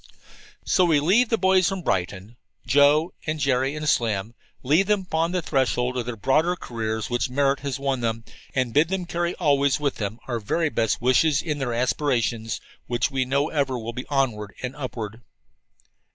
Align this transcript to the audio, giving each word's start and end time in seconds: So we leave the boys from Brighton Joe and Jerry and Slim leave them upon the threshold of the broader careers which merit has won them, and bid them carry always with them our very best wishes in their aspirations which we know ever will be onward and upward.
So 0.65 0.83
we 0.85 0.99
leave 0.99 1.29
the 1.29 1.37
boys 1.37 1.69
from 1.69 1.83
Brighton 1.83 2.35
Joe 2.65 3.13
and 3.27 3.39
Jerry 3.39 3.75
and 3.75 3.87
Slim 3.87 4.33
leave 4.63 4.87
them 4.87 5.01
upon 5.01 5.31
the 5.31 5.43
threshold 5.43 5.95
of 5.95 6.07
the 6.07 6.17
broader 6.17 6.55
careers 6.55 7.07
which 7.11 7.29
merit 7.29 7.59
has 7.59 7.77
won 7.77 8.01
them, 8.01 8.23
and 8.55 8.73
bid 8.73 8.87
them 8.87 9.05
carry 9.05 9.35
always 9.35 9.79
with 9.79 9.97
them 9.97 10.17
our 10.27 10.39
very 10.39 10.69
best 10.69 11.01
wishes 11.03 11.43
in 11.43 11.59
their 11.59 11.75
aspirations 11.75 12.59
which 12.87 13.11
we 13.11 13.25
know 13.25 13.49
ever 13.49 13.77
will 13.77 13.93
be 13.93 14.07
onward 14.07 14.55
and 14.63 14.75
upward. 14.75 15.21